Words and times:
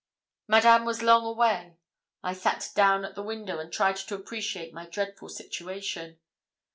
Madame 0.47 0.83
was 0.83 1.03
long 1.03 1.23
away. 1.27 1.77
I 2.23 2.33
sat 2.33 2.71
down 2.73 3.05
at 3.05 3.13
the 3.13 3.21
window, 3.21 3.59
and 3.59 3.71
tried 3.71 3.97
to 3.97 4.15
appreciate 4.15 4.73
my 4.73 4.87
dreadful 4.87 5.29
situation. 5.29 6.17